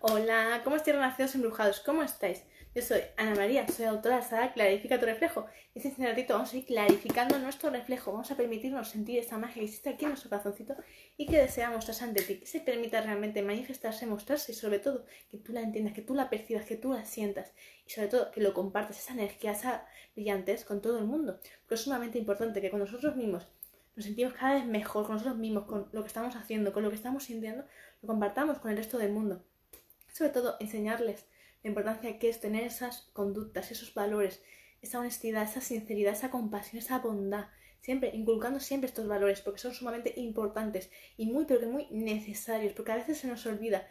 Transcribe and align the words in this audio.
Hola, 0.00 0.60
¿cómo 0.62 0.76
estáis 0.76 0.94
renacidos 0.94 1.34
embrujados? 1.34 1.80
¿Cómo 1.80 2.04
estáis? 2.04 2.44
Yo 2.72 2.82
soy 2.82 3.00
Ana 3.16 3.34
María, 3.34 3.66
soy 3.66 3.86
autora 3.86 4.14
de 4.14 4.22
la 4.22 4.28
saga 4.28 4.52
Clarifica 4.52 5.00
tu 5.00 5.06
reflejo. 5.06 5.46
Y 5.74 5.84
este 5.84 6.06
ratito 6.06 6.34
vamos 6.34 6.52
a 6.52 6.56
ir 6.56 6.66
clarificando 6.66 7.36
nuestro 7.40 7.70
reflejo. 7.70 8.12
Vamos 8.12 8.30
a 8.30 8.36
permitirnos 8.36 8.90
sentir 8.90 9.18
esa 9.18 9.38
magia 9.38 9.54
que 9.54 9.64
existe 9.64 9.88
aquí 9.88 10.04
en 10.04 10.10
nuestro 10.10 10.30
corazoncito 10.30 10.76
y 11.16 11.26
que 11.26 11.38
desea 11.38 11.72
mostrarse 11.72 12.04
ante 12.04 12.22
ti. 12.22 12.36
Que 12.38 12.46
se 12.46 12.60
permita 12.60 13.00
realmente 13.00 13.42
manifestarse, 13.42 14.06
mostrarse 14.06 14.52
y 14.52 14.54
sobre 14.54 14.78
todo 14.78 15.04
que 15.32 15.38
tú 15.38 15.52
la 15.52 15.62
entiendas, 15.62 15.94
que 15.94 16.02
tú 16.02 16.14
la 16.14 16.30
percibas, 16.30 16.64
que 16.64 16.76
tú 16.76 16.92
la 16.92 17.04
sientas. 17.04 17.52
Y 17.84 17.90
sobre 17.90 18.06
todo 18.06 18.30
que 18.30 18.40
lo 18.40 18.54
compartas, 18.54 19.00
esa 19.00 19.14
energía, 19.14 19.50
esa 19.50 19.84
brillantez 20.14 20.64
con 20.64 20.80
todo 20.80 21.00
el 21.00 21.06
mundo. 21.06 21.40
Porque 21.62 21.74
es 21.74 21.80
sumamente 21.80 22.18
importante 22.18 22.60
que 22.60 22.70
con 22.70 22.78
nosotros 22.78 23.16
mismos 23.16 23.48
nos 23.96 24.04
sentimos 24.04 24.34
cada 24.34 24.54
vez 24.54 24.64
mejor 24.64 25.06
con 25.06 25.14
nosotros 25.16 25.38
mismos, 25.38 25.64
con 25.64 25.88
lo 25.90 26.02
que 26.02 26.06
estamos 26.06 26.36
haciendo, 26.36 26.72
con 26.72 26.84
lo 26.84 26.90
que 26.90 26.94
estamos 26.94 27.24
sintiendo, 27.24 27.64
lo 28.00 28.06
compartamos 28.06 28.60
con 28.60 28.70
el 28.70 28.76
resto 28.76 28.96
del 28.96 29.10
mundo. 29.10 29.44
Sobre 30.18 30.32
todo, 30.32 30.56
enseñarles 30.58 31.26
la 31.62 31.68
importancia 31.68 32.18
que 32.18 32.28
es 32.28 32.40
tener 32.40 32.64
esas 32.64 33.02
conductas, 33.12 33.70
esos 33.70 33.94
valores, 33.94 34.42
esa 34.82 34.98
honestidad, 34.98 35.44
esa 35.44 35.60
sinceridad, 35.60 36.12
esa 36.12 36.32
compasión, 36.32 36.82
esa 36.82 36.98
bondad. 36.98 37.46
Siempre, 37.82 38.10
inculcando 38.12 38.58
siempre 38.58 38.88
estos 38.88 39.06
valores, 39.06 39.40
porque 39.42 39.60
son 39.60 39.74
sumamente 39.74 40.12
importantes 40.16 40.90
y 41.16 41.26
muy, 41.26 41.44
pero 41.44 41.60
que 41.60 41.66
muy 41.66 41.86
necesarios, 41.92 42.72
porque 42.72 42.90
a 42.90 42.96
veces 42.96 43.18
se 43.18 43.28
nos 43.28 43.46
olvida 43.46 43.86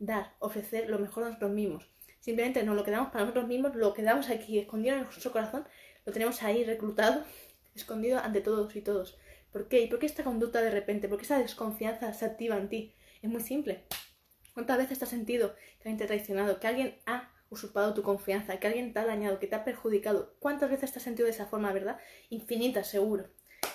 dar, 0.00 0.34
ofrecer 0.40 0.90
lo 0.90 0.98
mejor 0.98 1.22
a 1.22 1.26
nosotros 1.28 1.52
mismos. 1.52 1.88
Simplemente 2.18 2.64
no 2.64 2.74
lo 2.74 2.82
quedamos 2.82 3.12
para 3.12 3.20
nosotros 3.20 3.46
mismos, 3.46 3.76
lo 3.76 3.94
quedamos 3.94 4.30
aquí, 4.30 4.58
escondido 4.58 4.96
en 4.96 5.04
nuestro 5.04 5.30
corazón, 5.30 5.64
lo 6.04 6.12
tenemos 6.12 6.42
ahí 6.42 6.64
reclutado, 6.64 7.22
escondido 7.76 8.18
ante 8.18 8.40
todos 8.40 8.74
y 8.74 8.80
todos. 8.80 9.16
¿Por 9.52 9.68
qué? 9.68 9.82
¿Y 9.82 9.86
por 9.86 10.00
qué 10.00 10.06
esta 10.06 10.24
conducta 10.24 10.60
de 10.60 10.72
repente? 10.72 11.08
¿Por 11.08 11.18
qué 11.18 11.24
esa 11.24 11.38
desconfianza 11.38 12.12
se 12.14 12.24
activa 12.24 12.56
en 12.56 12.68
ti? 12.68 12.94
Es 13.22 13.30
muy 13.30 13.42
simple. 13.42 13.84
¿Cuántas 14.58 14.78
veces 14.78 14.98
te 14.98 15.04
has 15.04 15.10
sentido 15.10 15.54
que 15.54 15.88
alguien 15.88 15.98
te 15.98 16.02
ha 16.02 16.06
traicionado, 16.08 16.58
que 16.58 16.66
alguien 16.66 16.98
ha 17.06 17.30
usurpado 17.48 17.94
tu 17.94 18.02
confianza, 18.02 18.58
que 18.58 18.66
alguien 18.66 18.92
te 18.92 18.98
ha 18.98 19.06
dañado, 19.06 19.38
que 19.38 19.46
te 19.46 19.54
ha 19.54 19.62
perjudicado? 19.62 20.34
¿Cuántas 20.40 20.68
veces 20.68 20.90
te 20.90 20.98
has 20.98 21.04
sentido 21.04 21.26
de 21.26 21.30
esa 21.30 21.46
forma, 21.46 21.72
verdad? 21.72 22.00
Infinitas, 22.28 22.88
seguro. 22.88 23.28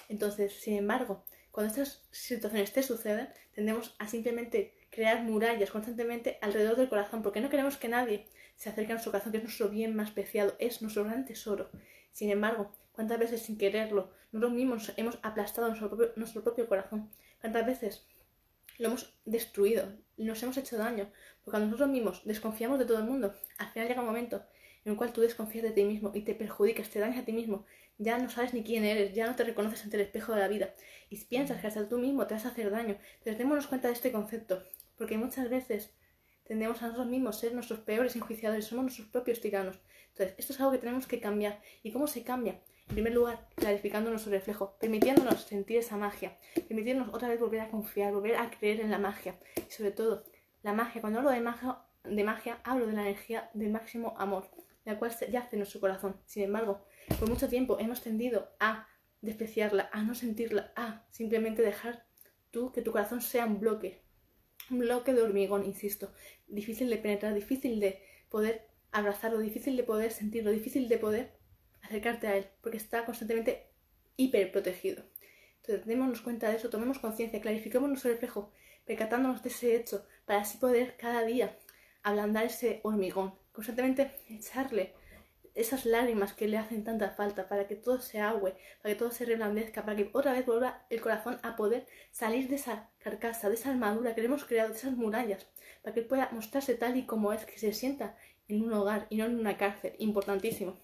Entonces, 0.09 0.51
sin 0.59 0.75
embargo, 0.75 1.23
cuando 1.51 1.71
estas 1.71 2.03
situaciones 2.11 2.73
te 2.73 2.83
suceden, 2.83 3.29
tendemos 3.55 3.95
a 3.97 4.09
simplemente 4.09 4.73
crear 4.89 5.23
murallas 5.23 5.71
constantemente 5.71 6.37
alrededor 6.41 6.75
del 6.75 6.89
corazón, 6.89 7.23
porque 7.23 7.39
no 7.39 7.49
queremos 7.49 7.77
que 7.77 7.87
nadie 7.87 8.27
se 8.57 8.67
acerque 8.67 8.91
a 8.91 8.95
nuestro 8.95 9.13
corazón, 9.13 9.31
que 9.31 9.37
es 9.37 9.43
nuestro 9.45 9.69
bien 9.69 9.95
más 9.95 10.11
preciado, 10.11 10.53
es 10.59 10.81
nuestro 10.81 11.05
gran 11.05 11.23
tesoro. 11.23 11.69
Sin 12.11 12.29
embargo, 12.29 12.73
¿cuántas 12.91 13.19
veces 13.19 13.41
sin 13.41 13.57
quererlo 13.57 14.11
nosotros 14.33 14.51
mismos 14.51 14.91
hemos 14.97 15.17
aplastado 15.21 15.69
nuestro 15.69 15.87
propio, 15.87 16.11
nuestro 16.17 16.43
propio 16.43 16.67
corazón? 16.67 17.09
¿Cuántas 17.39 17.65
veces 17.65 18.05
lo 18.77 18.87
hemos 18.87 19.13
destruido, 19.25 19.93
nos 20.17 20.41
hemos 20.43 20.57
hecho 20.57 20.77
daño? 20.77 21.11
Porque 21.43 21.51
cuando 21.51 21.67
nosotros 21.67 21.89
mismos 21.89 22.21
desconfiamos 22.25 22.79
de 22.79 22.85
todo 22.85 22.99
el 22.99 23.05
mundo, 23.05 23.33
al 23.57 23.69
final 23.69 23.87
llega 23.87 24.01
un 24.01 24.07
momento 24.07 24.43
en 24.85 24.91
el 24.91 24.97
cual 24.97 25.13
tú 25.13 25.21
desconfías 25.21 25.63
de 25.63 25.71
ti 25.71 25.83
mismo 25.83 26.11
y 26.13 26.21
te 26.21 26.35
perjudicas, 26.35 26.89
te 26.89 26.99
dañas 26.99 27.19
a 27.19 27.25
ti 27.25 27.33
mismo, 27.33 27.65
ya 27.97 28.17
no 28.17 28.29
sabes 28.29 28.53
ni 28.53 28.63
quién 28.63 28.83
eres, 28.83 29.13
ya 29.13 29.27
no 29.27 29.35
te 29.35 29.43
reconoces 29.43 29.83
ante 29.83 29.97
el 29.97 30.03
espejo 30.03 30.33
de 30.33 30.39
la 30.39 30.47
vida 30.47 30.73
y 31.09 31.23
piensas 31.25 31.61
que 31.61 31.67
hasta 31.67 31.87
tú 31.87 31.97
mismo 31.99 32.27
te 32.27 32.33
vas 32.33 32.45
a 32.45 32.49
hacer 32.49 32.71
daño. 32.71 32.97
Entonces 33.19 33.37
démonos 33.37 33.67
cuenta 33.67 33.87
de 33.87 33.93
este 33.93 34.11
concepto, 34.11 34.63
porque 34.97 35.17
muchas 35.17 35.49
veces 35.49 35.93
tendemos 36.45 36.81
a 36.81 36.87
nosotros 36.87 37.07
mismos 37.07 37.39
ser 37.39 37.53
nuestros 37.53 37.79
peores 37.79 38.15
enjuiciadores, 38.15 38.65
somos 38.65 38.85
nuestros 38.85 39.07
propios 39.07 39.41
tiranos. 39.41 39.79
Entonces, 40.09 40.35
esto 40.37 40.53
es 40.53 40.59
algo 40.59 40.71
que 40.71 40.77
tenemos 40.77 41.07
que 41.07 41.19
cambiar. 41.19 41.61
¿Y 41.81 41.91
cómo 41.91 42.07
se 42.07 42.23
cambia? 42.23 42.61
En 42.89 42.95
primer 42.95 43.13
lugar, 43.13 43.47
clarificando 43.55 44.09
nuestro 44.09 44.31
reflejo, 44.31 44.77
permitiéndonos 44.79 45.41
sentir 45.43 45.77
esa 45.77 45.97
magia, 45.97 46.37
permitiéndonos 46.67 47.13
otra 47.13 47.29
vez 47.29 47.39
volver 47.39 47.61
a 47.61 47.69
confiar, 47.69 48.13
volver 48.13 48.35
a 48.35 48.51
creer 48.51 48.81
en 48.81 48.91
la 48.91 48.99
magia. 48.99 49.39
Y 49.55 49.71
sobre 49.71 49.91
todo, 49.91 50.25
la 50.61 50.73
magia, 50.73 51.01
cuando 51.01 51.19
hablo 51.19 51.31
de 51.31 51.41
magia, 51.41 51.79
de 52.03 52.23
magia 52.23 52.59
hablo 52.63 52.85
de 52.85 52.93
la 52.93 53.03
energía 53.03 53.49
del 53.53 53.71
máximo 53.71 54.15
amor, 54.17 54.49
la 54.85 54.99
cual 54.99 55.11
yace 55.31 55.49
en 55.53 55.59
nuestro 55.59 55.79
corazón. 55.79 56.17
Sin 56.25 56.43
embargo, 56.43 56.85
por 57.19 57.29
mucho 57.29 57.47
tiempo 57.47 57.79
hemos 57.79 58.01
tendido 58.01 58.51
a 58.59 58.87
despreciarla, 59.21 59.89
a 59.93 60.03
no 60.03 60.13
sentirla, 60.13 60.73
a 60.75 61.05
simplemente 61.09 61.61
dejar 61.61 62.05
tú 62.51 62.71
que 62.71 62.81
tu 62.81 62.91
corazón 62.91 63.21
sea 63.21 63.45
un 63.45 63.59
bloque, 63.59 64.02
un 64.69 64.79
bloque 64.79 65.13
de 65.13 65.21
hormigón, 65.21 65.65
insisto, 65.65 66.11
difícil 66.47 66.89
de 66.89 66.97
penetrar, 66.97 67.33
difícil 67.33 67.79
de 67.79 68.01
poder 68.29 68.67
abrazarlo, 68.91 69.39
difícil 69.39 69.75
de 69.75 69.83
poder 69.83 70.11
sentirlo, 70.11 70.51
difícil 70.51 70.87
de 70.87 70.97
poder 70.97 71.31
acercarte 71.81 72.27
a 72.27 72.37
él, 72.37 72.47
porque 72.61 72.77
está 72.77 73.05
constantemente 73.05 73.67
hiper 74.15 74.51
protegido. 74.51 75.03
Entonces, 75.57 75.85
démonos 75.85 76.21
cuenta 76.21 76.49
de 76.49 76.57
eso, 76.57 76.69
tomemos 76.69 76.99
conciencia, 76.99 77.41
clarifiquemos 77.41 77.89
nuestro 77.89 78.11
reflejo, 78.11 78.51
percatándonos 78.85 79.43
de 79.43 79.49
ese 79.49 79.75
hecho, 79.75 80.05
para 80.25 80.41
así 80.41 80.57
poder 80.57 80.97
cada 80.97 81.23
día 81.23 81.57
ablandar 82.03 82.45
ese 82.45 82.81
hormigón, 82.83 83.33
constantemente 83.51 84.11
echarle 84.29 84.93
esas 85.55 85.85
lágrimas 85.85 86.33
que 86.33 86.47
le 86.47 86.57
hacen 86.57 86.83
tanta 86.83 87.11
falta, 87.11 87.47
para 87.47 87.67
que 87.67 87.75
todo 87.75 88.01
se 88.01 88.19
agüe, 88.19 88.55
para 88.81 88.93
que 88.93 88.99
todo 88.99 89.11
se 89.11 89.25
reblandezca, 89.25 89.83
para 89.83 89.95
que 89.95 90.09
otra 90.13 90.33
vez 90.33 90.45
vuelva 90.45 90.85
el 90.89 91.01
corazón 91.01 91.39
a 91.43 91.55
poder 91.55 91.87
salir 92.11 92.47
de 92.49 92.55
esa 92.55 92.89
carcasa, 92.99 93.49
de 93.49 93.55
esa 93.55 93.69
armadura 93.69 94.15
que 94.15 94.21
le 94.21 94.27
hemos 94.27 94.45
creado, 94.45 94.69
de 94.69 94.75
esas 94.75 94.93
murallas, 94.93 95.47
para 95.81 95.93
que 95.93 96.01
él 96.01 96.07
pueda 96.07 96.29
mostrarse 96.31 96.75
tal 96.75 96.97
y 96.97 97.05
como 97.05 97.33
es, 97.33 97.45
que 97.45 97.59
se 97.59 97.73
sienta 97.73 98.15
en 98.47 98.63
un 98.63 98.73
hogar 98.73 99.07
y 99.09 99.17
no 99.17 99.25
en 99.25 99.39
una 99.39 99.57
cárcel. 99.57 99.95
Importantísimo. 99.99 100.77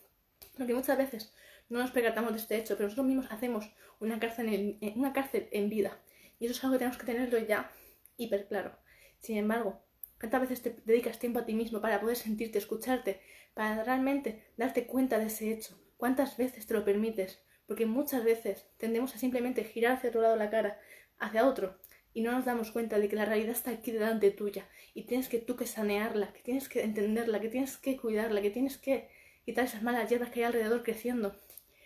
Porque 0.58 0.74
muchas 0.74 0.98
veces 0.98 1.34
no 1.70 1.80
nos 1.80 1.92
percatamos 1.92 2.34
de 2.34 2.40
este 2.40 2.58
hecho, 2.58 2.76
pero 2.76 2.88
nosotros 2.88 3.08
mismos 3.08 3.28
hacemos 3.32 3.72
una 4.00 4.20
cárcel 4.20 4.78
en, 4.82 5.00
una 5.00 5.14
cárcel 5.14 5.48
en 5.52 5.70
vida. 5.70 6.00
Y 6.40 6.46
eso 6.46 6.54
es 6.54 6.64
algo 6.64 6.74
que 6.74 6.80
tenemos 6.80 6.98
que 6.98 7.06
tenerlo 7.06 7.40
ya 7.40 7.72
hiper 8.18 8.48
claro. 8.48 8.78
Sin 9.20 9.38
embargo, 9.38 9.82
¿cuántas 10.20 10.42
veces 10.42 10.62
te 10.62 10.76
dedicas 10.86 11.20
tiempo 11.20 11.40
a 11.40 11.46
ti 11.46 11.54
mismo 11.54 11.82
para 11.82 12.00
poder 12.00 12.16
sentirte, 12.16 12.58
escucharte, 12.58 13.22
para 13.54 13.84
realmente 13.84 14.44
darte 14.58 14.86
cuenta 14.86 15.18
de 15.18 15.26
ese 15.26 15.52
hecho? 15.52 15.80
¿Cuántas 15.98 16.38
veces 16.38 16.66
te 16.68 16.74
lo 16.74 16.86
permites? 16.86 17.42
Porque 17.66 17.86
muchas 17.86 18.24
veces 18.24 18.68
tendemos 18.78 19.16
a 19.16 19.18
simplemente 19.18 19.64
girar 19.64 19.98
hacia 19.98 20.10
otro 20.10 20.22
lado 20.22 20.36
la 20.36 20.50
cara, 20.50 20.80
hacia 21.20 21.48
otro, 21.48 21.78
y 22.14 22.22
no 22.22 22.32
nos 22.32 22.46
damos 22.46 22.72
cuenta 22.72 23.00
de 23.00 23.08
que 23.08 23.16
la 23.16 23.26
realidad 23.26 23.52
está 23.52 23.72
aquí 23.72 23.92
delante 23.92 24.32
tuya 24.32 24.68
y 24.94 25.04
tienes 25.04 25.30
que 25.30 25.40
tú 25.40 25.56
que 25.56 25.68
sanearla, 25.68 26.34
que 26.34 26.42
tienes 26.42 26.68
que 26.68 26.84
entenderla, 26.84 27.40
que 27.40 27.50
tienes 27.50 27.78
que 27.78 27.98
cuidarla, 27.98 28.42
que 28.42 28.50
tienes 28.50 28.78
que 28.78 29.10
quitar 29.46 29.66
esas 29.66 29.84
malas 29.84 30.10
hierbas 30.10 30.32
que 30.32 30.40
hay 30.40 30.46
alrededor 30.46 30.84
creciendo. 30.84 31.36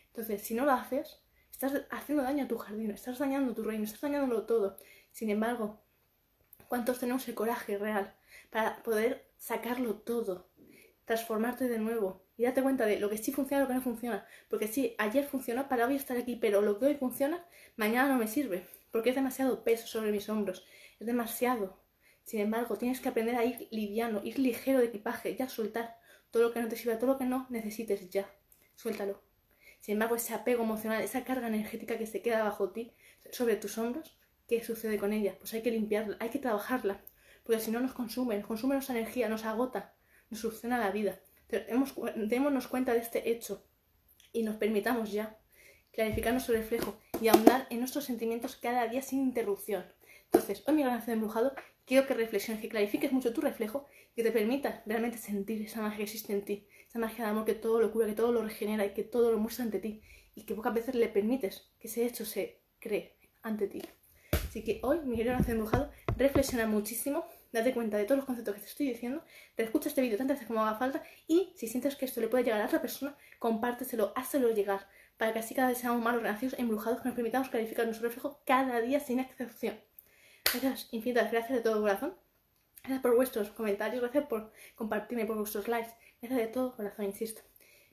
Entonces, 0.07 0.41
si 0.41 0.53
no 0.53 0.65
lo 0.65 0.71
haces, 0.71 1.19
estás 1.51 1.85
haciendo 1.91 2.23
daño 2.23 2.45
a 2.45 2.47
tu 2.47 2.57
jardín, 2.57 2.91
estás 2.91 3.19
dañando 3.19 3.53
tu 3.53 3.63
reino, 3.63 3.83
estás 3.83 4.01
dañándolo 4.01 4.45
todo. 4.45 4.77
Sin 5.11 5.29
embargo, 5.29 5.82
¿cuántos 6.73 6.97
tenemos 6.97 7.27
el 7.27 7.35
coraje 7.35 7.77
real 7.77 8.15
para 8.49 8.81
poder 8.81 9.29
sacarlo 9.37 9.93
todo, 9.93 10.49
transformarte 11.05 11.67
de 11.67 11.77
nuevo 11.77 12.25
y 12.35 12.45
darte 12.45 12.63
cuenta 12.63 12.87
de 12.87 12.99
lo 12.99 13.11
que 13.11 13.19
sí 13.19 13.31
funciona 13.31 13.61
y 13.61 13.63
lo 13.65 13.67
que 13.67 13.75
no 13.75 13.81
funciona? 13.83 14.25
Porque 14.49 14.67
sí, 14.67 14.95
ayer 14.97 15.23
funcionó 15.23 15.69
para 15.69 15.85
hoy 15.85 15.95
estar 15.95 16.17
aquí, 16.17 16.35
pero 16.35 16.63
lo 16.63 16.79
que 16.79 16.87
hoy 16.87 16.95
funciona, 16.95 17.45
mañana 17.75 18.09
no 18.09 18.17
me 18.17 18.27
sirve 18.27 18.65
porque 18.89 19.11
es 19.11 19.15
demasiado 19.15 19.63
peso 19.63 19.85
sobre 19.85 20.11
mis 20.11 20.27
hombros, 20.29 20.65
es 20.99 21.05
demasiado. 21.05 21.79
Sin 22.23 22.39
embargo, 22.39 22.75
tienes 22.75 23.01
que 23.01 23.09
aprender 23.09 23.35
a 23.35 23.45
ir 23.45 23.67
liviano, 23.69 24.21
ir 24.23 24.39
ligero 24.39 24.79
de 24.79 24.85
equipaje, 24.85 25.35
ya 25.35 25.49
soltar 25.49 25.99
todo 26.31 26.41
lo 26.41 26.53
que 26.53 26.59
no 26.59 26.69
te 26.69 26.75
sirva, 26.75 26.97
todo 26.97 27.11
lo 27.11 27.17
que 27.19 27.25
no 27.25 27.45
necesites, 27.51 28.09
ya, 28.09 28.27
suéltalo. 28.73 29.21
Sin 29.79 29.93
embargo, 29.93 30.15
ese 30.15 30.33
apego 30.33 30.63
emocional, 30.63 31.03
esa 31.03 31.23
carga 31.23 31.49
energética 31.49 31.99
que 31.99 32.07
se 32.07 32.23
queda 32.23 32.43
bajo 32.43 32.71
ti, 32.71 32.95
sobre 33.29 33.57
tus 33.57 33.77
hombros, 33.77 34.17
¿qué 34.47 34.63
sucede 34.63 34.97
con 34.97 35.13
ella? 35.13 35.35
Pues 35.39 35.53
hay 35.53 35.61
que 35.61 35.71
limpiarla, 35.71 36.17
hay 36.19 36.29
que 36.29 36.39
trabajarla, 36.39 37.01
porque 37.43 37.61
si 37.61 37.71
no 37.71 37.79
nos 37.79 37.93
consume, 37.93 38.37
nos 38.37 38.47
consume 38.47 38.75
nuestra 38.75 38.97
energía, 38.97 39.29
nos 39.29 39.45
agota, 39.45 39.95
nos 40.29 40.39
soluciona 40.39 40.77
la 40.77 40.91
vida. 40.91 41.19
Démonos 42.15 42.67
cuenta 42.67 42.93
de 42.93 42.99
este 42.99 43.29
hecho 43.29 43.65
y 44.31 44.43
nos 44.43 44.55
permitamos 44.55 45.11
ya 45.11 45.39
clarificar 45.91 46.33
nuestro 46.33 46.55
reflejo 46.55 46.97
y 47.21 47.27
ahondar 47.27 47.67
en 47.69 47.79
nuestros 47.79 48.05
sentimientos 48.05 48.55
cada 48.55 48.87
día 48.87 49.01
sin 49.01 49.21
interrupción. 49.21 49.85
Entonces, 50.25 50.63
hoy 50.65 50.73
mi 50.73 50.83
gran 50.83 51.05
de 51.05 51.11
embrujado, 51.11 51.53
quiero 51.85 52.07
que 52.07 52.15
reflexiones, 52.15 52.61
que 52.61 52.69
clarifiques 52.69 53.11
mucho 53.11 53.33
tu 53.33 53.41
reflejo 53.41 53.85
y 54.11 54.15
que 54.15 54.23
te 54.23 54.31
permita 54.31 54.81
realmente 54.87 55.19
sentir 55.19 55.61
esa 55.61 55.81
magia 55.81 55.97
que 55.97 56.03
existe 56.03 56.33
en 56.33 56.43
ti, 56.43 56.67
esa 56.87 56.97
magia 56.97 57.25
de 57.25 57.31
amor 57.31 57.45
que 57.45 57.53
todo 57.53 57.79
lo 57.79 57.91
cura, 57.91 58.07
que 58.07 58.13
todo 58.13 58.31
lo 58.31 58.41
regenera 58.43 58.85
y 58.85 58.93
que 58.93 59.03
todo 59.03 59.31
lo 59.31 59.37
muestra 59.37 59.65
ante 59.65 59.79
ti 59.79 60.01
y 60.33 60.45
que 60.45 60.55
pocas 60.55 60.73
veces 60.73 60.95
le 60.95 61.07
permites 61.07 61.71
que 61.79 61.87
ese 61.87 62.05
hecho 62.05 62.25
se 62.25 62.63
cree 62.79 63.15
ante 63.43 63.67
ti. 63.67 63.83
Así 64.53 64.63
que 64.63 64.79
hoy, 64.83 64.99
mi 65.03 65.17
querido 65.17 65.35
de 65.35 65.51
embrujado, 65.51 65.89
reflexiona 66.15 66.67
muchísimo, 66.67 67.25
date 67.51 67.73
cuenta 67.73 67.97
de 67.97 68.03
todos 68.03 68.17
los 68.17 68.25
conceptos 68.27 68.53
que 68.53 68.61
te 68.61 68.67
estoy 68.67 68.87
diciendo, 68.89 69.23
te 69.55 69.63
escucha 69.63 69.89
este 69.89 69.99
vídeo 69.99 70.15
tantas 70.15 70.35
veces 70.35 70.47
como 70.47 70.61
haga 70.61 70.77
falta 70.77 71.01
y 71.25 71.51
si 71.55 71.67
sientes 71.67 71.95
que 71.95 72.05
esto 72.05 72.21
le 72.21 72.27
puede 72.27 72.43
llegar 72.43 72.61
a 72.61 72.67
otra 72.67 72.79
persona, 72.79 73.17
compárteselo, 73.39 74.13
hazlo 74.15 74.51
llegar 74.51 74.87
para 75.17 75.33
que 75.33 75.39
así 75.39 75.55
cada 75.55 75.69
vez 75.69 75.79
seamos 75.79 76.03
más 76.03 76.13
renacidos 76.13 76.53
embrujados 76.59 77.01
que 77.01 77.07
nos 77.07 77.15
permitamos 77.15 77.49
clarificar 77.49 77.85
nuestro 77.85 78.07
reflejo 78.07 78.43
cada 78.45 78.79
día 78.79 78.99
sin 78.99 79.19
excepción. 79.19 79.75
Gracias, 80.43 80.87
infinitas 80.91 81.31
gracias 81.31 81.57
de 81.57 81.61
todo 81.61 81.81
corazón. 81.81 82.13
Gracias 82.83 83.01
por 83.01 83.15
vuestros 83.15 83.49
comentarios, 83.49 84.03
gracias 84.03 84.27
por 84.27 84.51
compartirme, 84.75 85.25
por 85.25 85.37
vuestros 85.37 85.67
likes. 85.67 85.95
Gracias 86.21 86.39
de 86.39 86.47
todo 86.53 86.75
corazón, 86.75 87.05
insisto. 87.05 87.41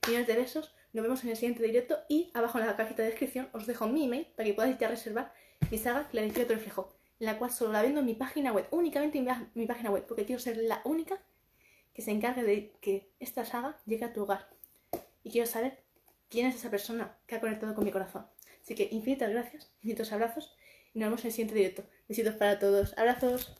Millones 0.07 0.27
de 0.27 0.37
besos, 0.37 0.75
nos 0.93 1.05
vemos 1.05 1.25
en 1.25 1.31
el 1.31 1.37
siguiente 1.37 1.63
directo 1.63 2.01
y 2.11 2.31
abajo 2.35 2.59
en 2.59 2.67
la 2.67 2.77
cajita 2.77 3.01
de 3.01 3.09
descripción 3.09 3.49
os 3.55 3.67
dejo 3.67 3.87
mi 3.87 4.05
email 4.05 4.27
para 4.37 4.47
que 4.47 4.53
podáis 4.53 4.77
ya 4.77 4.89
reservar 4.89 5.33
mi 5.71 5.79
saga 5.79 6.09
Clarifica 6.09 6.47
tu 6.47 6.55
reflejo. 6.55 6.95
la 7.19 7.39
cual 7.39 7.51
solo 7.51 7.73
la 7.73 7.83
vendo 7.83 8.01
en 8.01 8.07
mi 8.07 8.15
página 8.15 8.51
web, 8.53 8.67
únicamente 8.71 9.19
en 9.19 9.29
mi 9.55 9.67
página 9.67 9.91
web, 9.91 10.07
porque 10.07 10.25
quiero 10.25 10.41
ser 10.41 10.57
la 10.57 10.81
única 10.85 11.21
que 11.93 12.01
se 12.01 12.13
encargue 12.13 12.43
de 12.43 12.73
que 12.81 13.11
esta 13.21 13.45
saga 13.45 13.79
llegue 13.85 14.07
a 14.07 14.13
tu 14.13 14.23
hogar. 14.23 14.49
Y 15.23 15.31
quiero 15.31 15.47
saber 15.47 15.83
quién 16.31 16.47
es 16.47 16.55
esa 16.55 16.71
persona 16.71 17.19
que 17.27 17.35
ha 17.35 17.41
conectado 17.41 17.75
con 17.75 17.85
mi 17.85 17.91
corazón. 17.91 18.27
Así 18.63 18.75
que 18.75 18.89
infinitas 18.91 19.31
gracias, 19.31 19.71
infinitos 19.77 20.13
abrazos 20.13 20.57
y 20.95 20.99
nos 20.99 21.09
vemos 21.09 21.21
en 21.21 21.27
el 21.27 21.33
siguiente 21.33 21.55
directo. 21.55 21.85
Besitos 22.09 22.35
para 22.37 22.59
todos. 22.59 22.97
Abrazos. 22.97 23.57